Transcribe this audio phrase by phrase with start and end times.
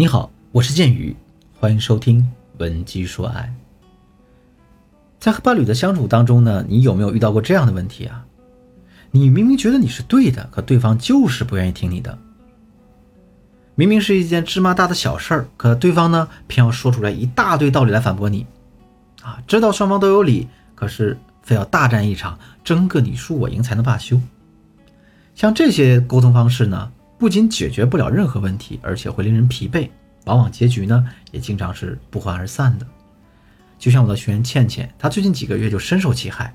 [0.00, 1.16] 你好，我是剑宇，
[1.58, 2.22] 欢迎收听
[2.58, 3.52] 《文姬说爱》。
[5.18, 8.24] 在和伴侣的相处当中呢，你有没有遇到过这样的问题啊？
[9.10, 12.16] 你明明觉得你是对的，可对方就是不愿意听你的。
[13.74, 18.46] 明明是一件芝麻大的小事儿，可对方呢偏要说出来一大堆道理来反驳你。
[19.20, 20.46] 啊，知道双方都有理，
[20.76, 24.20] 可是非要大战一场，争个你输我赢才能罢休。
[25.34, 26.92] 像这些沟通方式呢？
[27.18, 29.88] 不仅解决不了任何问题，而且会令人疲惫，
[30.24, 32.86] 往往结局呢也经常是不欢而散的。
[33.76, 36.54] 就像我的学员倩倩，她最近几个月就深受其害。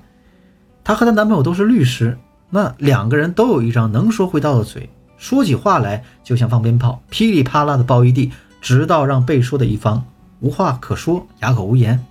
[0.82, 2.16] 她和她男朋友都是律师，
[2.48, 10.06] 那两个人都有一张能说会道的嘴，说起话来就像放鞭炮，噼里啪啦的爆一地，直到让被说的一方
[10.40, 12.04] 无话可说，哑口无言。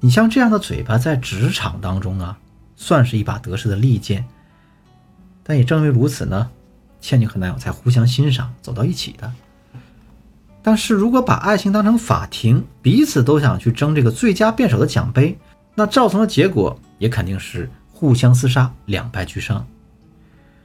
[0.00, 2.38] 你像这样的嘴巴，在职场当中啊，
[2.74, 4.24] 算是一把得势的利剑。
[5.42, 6.50] 但也正因为如此呢。
[7.00, 9.32] 倩倩和男友才互相欣赏，走到一起的。
[10.62, 15.38] 但是如果把爱情当成法庭，彼此都想去争这个最佳辩手的奖杯，
[15.74, 19.66] 那造成的结果也肯定是互相厮杀，两败俱伤。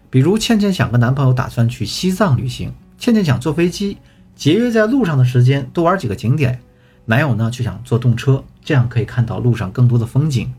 [0.09, 3.97] 比如倩倩想跟男朋友打算去西藏旅行，倩倩想坐飞机，
[4.36, 6.59] 节约在路上的时间，多玩几个景点。
[7.06, 10.53] 男友呢却想坐动车，这样可以看到路上更多的风景。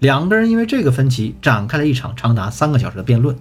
[0.00, 3.36] 两个人因为这个分歧展开了一场长达三个小时的辩论，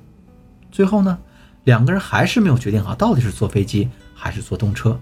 [0.72, 1.18] 最后呢？
[1.66, 5.00] 两个人还是没有决定好，到底是坐飞机还是坐动车，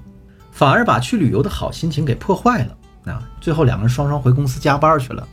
[0.52, 2.78] 反而把去旅游的好心情给破坏了。
[3.06, 5.26] 啊，最后两个人双双回公司加班去了。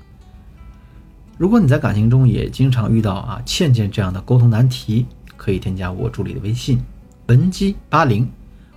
[1.37, 5.05] 如果你在感情中也经常遇到啊倩倩这样的沟通难题，
[5.37, 6.81] 可以添加我助理的微信
[7.27, 8.31] 文姬八零，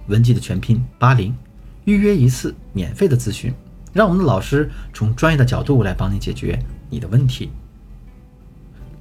[0.07, 1.33] 文姬的全拼八零，
[1.85, 3.53] 预约一次免费的咨询，
[3.93, 7.51] 让我们的老师从专业的角度来帮你解决你的问题。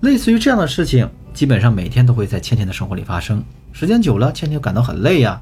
[0.03, 1.09] 类似于这样的事情。
[1.39, 5.41] 基本上每天都会在倩倩的生活里发生，时间久了，倩倩就感到很累呀。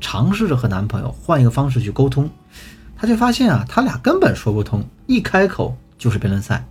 [0.00, 2.28] 尝试着和男朋友换一个方式去沟通，
[2.96, 6.66] 她却发现啊，他俩根本说不通，一开口就是辩论赛。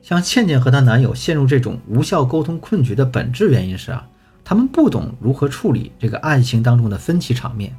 [0.00, 4.06] 像倩倩和她男友陷入这种无效沟通困局的本质原因是啊，
[4.44, 7.76] 他们不懂如何处理这个爱情当中的分歧场面，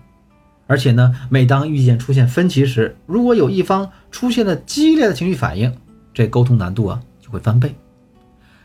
[0.68, 5.74] 而且呢，每当遇见出现分歧时，如果有一方出现了激烈的情绪反应，
[6.14, 7.74] 这沟通难度啊就会翻倍。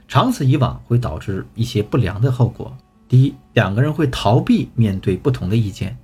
[0.06, 2.76] 长此以往会导致一些不良的后果。
[3.09, 5.97] 第一，两个人会逃避面对不同的意见，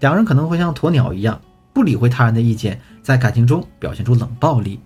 [0.00, 1.40] 两个人可能会像鸵鸟一样
[1.72, 4.80] 不理会他人的意见，在感情中表现出冷暴力。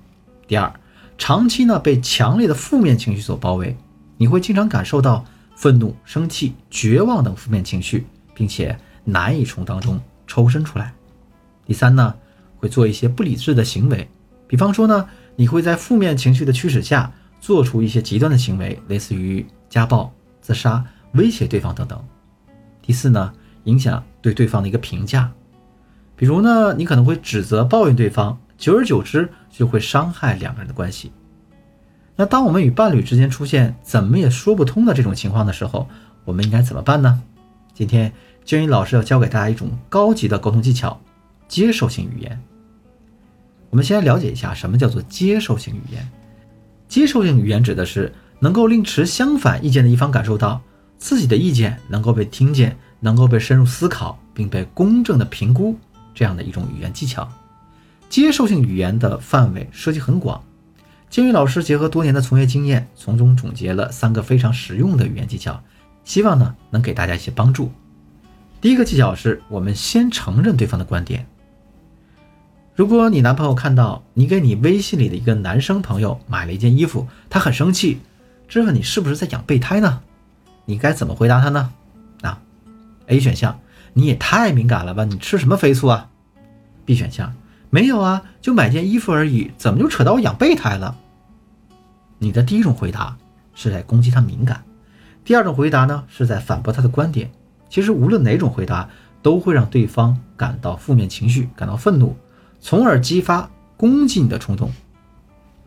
[0.47, 0.72] 第二，
[1.19, 3.76] 长期呢被强烈的负面情绪所包围，
[4.16, 5.25] 你会经常感受到
[5.56, 10.92] 愤怒、生气、绝望等负面情绪，并且难以从当中抽身出来。
[11.66, 12.14] 第三呢，
[12.56, 14.08] 会做一些不理智的行为，
[14.48, 17.12] 比方说呢，你会在负面情绪的驱使下。
[17.41, 20.84] 做出一些极端的行为，类似于家暴、自杀、
[21.15, 22.03] 威胁对方等等。
[22.83, 23.33] 第四呢，
[23.65, 25.31] 影响对对方的一个评价，
[26.17, 31.12] 比如呢，你可能会指责、抱怨对方，久而久之就会伤害两个人的关系。
[32.17, 35.89] 那当我们与伴侣之间出现怎么也说不通的这种情况的时候，
[36.25, 37.23] 我们应该怎么办呢？
[37.73, 38.12] 今天
[38.45, 41.00] 娟宇老师要教给大家一种高级的沟通技巧——
[41.49, 42.39] 接受性语言。
[43.71, 46.11] 我们先来了解一下什么叫做接受性语言。
[46.91, 50.61] 接受性语言指的是能够令持相反意见的一方感受到
[50.99, 55.79] 自己的意见能够被听见，能够被深入思考，并被公正的评估
[56.12, 57.27] 这样的一种语言技巧。
[58.09, 60.43] 接受性语言的范围涉及很广，
[61.09, 65.62] 金宇老师结合多年的从业经验，从中总结了三个非常实用的语言技巧，
[66.05, 67.71] 希望呢能给大家一些帮助。
[68.61, 71.25] 第一个技巧是我们先承认对方的观点。
[72.81, 78.01] 如果你男朋友看到你给你微信里的一个男生朋友买了一件衣服，他很生气，
[78.49, 80.01] 质问你是不是在养备胎呢？
[80.65, 81.75] 你该怎么回答他呢？
[82.23, 82.41] 啊
[83.09, 83.61] ，A 选项，
[83.93, 85.05] 你也太敏感了吧？
[85.05, 86.09] 你吃什么飞醋啊
[86.87, 87.35] ？B 选项，
[87.69, 90.97] 没有啊，就买件衣服而已，怎么就扯到我养备胎了？
[92.17, 93.15] 你的第一种回答
[93.55, 94.65] 是在攻击他敏感，
[95.23, 97.31] 第二种回答呢是在反驳他的观点。
[97.69, 98.88] 其实无论哪种回答，
[99.21, 102.17] 都会让对方感到负面情绪，感到愤怒。
[102.61, 104.71] 从而激发攻击你的冲动。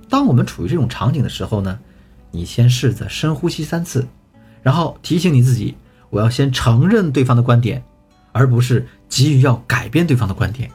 [0.09, 1.79] 当我们处于这种场景的时候呢，
[2.29, 4.07] 你先试着深呼吸三次，
[4.61, 5.75] 然后提醒你自己：
[6.11, 7.83] 我要先承认对方的观点，
[8.31, 10.69] 而不是急于要改变对方的观点。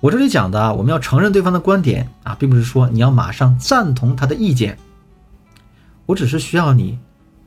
[0.00, 4.76] 我这里讲的啊，我们要承认对方的观点啊，并不是说你要马上赞同他的意见。
[6.04, 6.98] 我只是需要你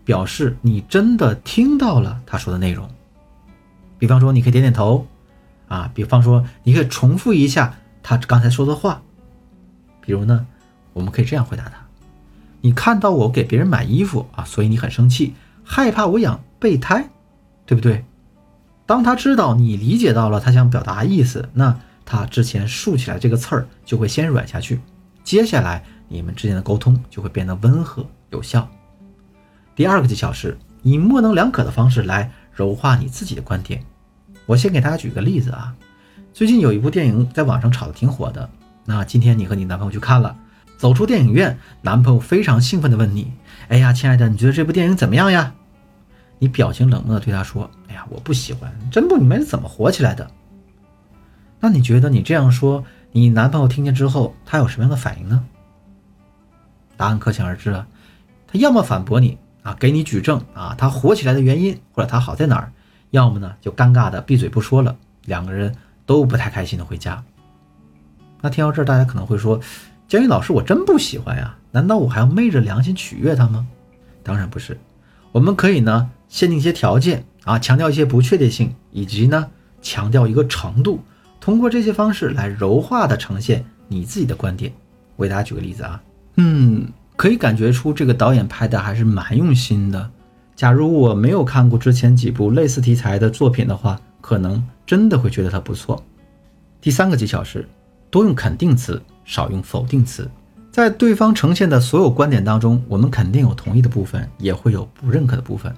[0.03, 2.89] 表示你真的听到了他说的内容。
[3.99, 5.05] 比方说，你可以点点头，
[5.67, 7.77] 啊，比方说，你可以重复一下。
[8.03, 9.01] 他刚才说的话，
[10.01, 10.45] 比如呢，
[10.93, 11.85] 我们可以这样回答他：
[12.61, 15.33] 你看到我给别人买衣服啊，所以你很生气，
[15.63, 17.09] 害怕我养备胎，
[17.65, 18.03] 对不对？
[18.85, 24.81] 当他知道你理解到了他想表达意思，那他之前竖起来这个刺儿就会先软下去，
[25.23, 28.67] 接下来你们之间的沟通就会变得温和有效。
[29.75, 33.81] 第二个技巧是以模棱两可的方式来柔化你自己的观点。
[34.45, 35.73] 我先给大家举个例子啊，
[36.33, 38.49] 最近有一部电影在网上炒得挺火的，
[38.85, 40.35] 那今天你和你男朋友去看了，
[40.77, 43.33] 走出电影院，男朋友非常兴奋地问你
[43.67, 45.53] ：“哎呀，亲爱的，你觉得这部电影怎么样呀？”
[46.39, 50.29] 你表情冷漠地对他说：“哎呀，我不喜欢，真不明白是怎么火起来的。”
[51.59, 55.43] 那你觉得你这样说，你男朋友听见之后，他有什么样的反应呢？
[56.95, 57.85] 答案可想而知了，
[58.47, 62.71] 他要么反驳你啊，给你举证啊，他火起来的原因或者他好在哪儿，
[63.09, 64.95] 要么呢就尴尬的闭嘴不说了，
[65.25, 65.75] 两个人
[66.11, 67.23] 都不太开心的回家。
[68.41, 69.61] 那听到这儿，大家可能会说
[70.09, 73.65] ：“江宇老师，我真不喜欢呀，难道我还要昧着良心取悦他吗？”
[74.21, 74.77] 当然不是，
[75.31, 76.11] 我们可以呢。
[76.27, 79.49] 限定一些条件啊，强调一些不确定性，以及呢
[79.81, 81.01] 强调一个程度，
[81.39, 84.71] 通过这些方式来柔化的呈现你自己的观点。
[85.15, 86.01] 我给大家举个例子啊，
[86.35, 86.87] 嗯，
[87.17, 90.09] 可以感觉出这个导演拍的还是蛮用心的。
[90.55, 96.03] 假如我没有看过之前几部类似题材的作品的话，可能真的会觉得它不错。
[96.81, 97.65] 第三个技巧是
[98.09, 100.29] 多用肯定词，少用否定词。
[100.69, 105.73] 在对方呈现的所有观点当中，我们肯定有同意的部分，也会有不认可的部分。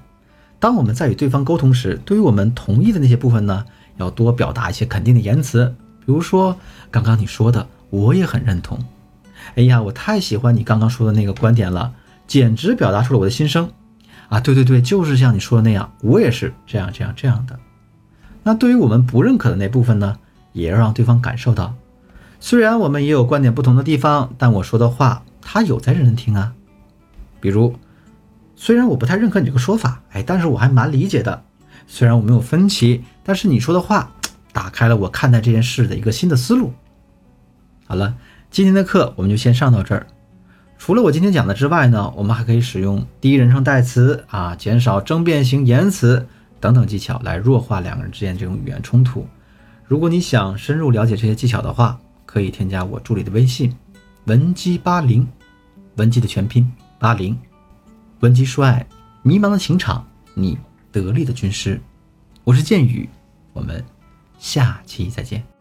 [0.59, 3.63] 当我们在与对方沟通时，对于我们同意的那些部分呢，
[3.97, 6.57] 要多表达一些肯定的言辞，比如说
[6.89, 8.83] 刚刚你说的，我也很认同。
[9.53, 11.93] 哎呀，我太喜欢你刚刚说的那个观点了，
[12.25, 13.69] 简直表达出了我的心声。
[14.29, 17.59] 啊，对对对，就是像你说的那样，我也是这样这样这样的。
[18.43, 20.17] 那对于我们不认可的那部分呢，
[20.51, 21.73] 也要让对方感受到，
[22.39, 26.53] 虽然我们也有观点不同的地方，但我说的话他有在认真听啊。
[27.39, 27.75] 比如。
[28.55, 31.43] 虽然我不太认可你这个说法，哎，但是我还蛮理解的。
[31.85, 34.09] 虽然我们有分歧，但是你说的话
[34.53, 36.71] 打开了我看待这件事的一个新的思路。
[37.87, 38.15] 好了，
[38.51, 40.07] 今天的课我们就先上到这儿。
[40.77, 46.27] 除了我今天讲的之外呢，我们还可以使用第一人称代词啊，减少争辩型言辞
[46.63, 49.27] 等等技巧来弱化两个人之间这种语言冲突。
[49.85, 53.75] 如果你想深入了解这些技巧的话，可以添加我助理的微信
[54.27, 55.27] 文姬八零，
[55.97, 57.37] 文姬的全拼八零。
[58.21, 58.87] 文姬说爱，
[59.23, 60.57] 迷茫的情场，你
[60.89, 61.81] 得力的军师。
[62.45, 63.09] 我是剑宇，
[63.51, 63.83] 我们
[64.39, 65.52] 下期再见。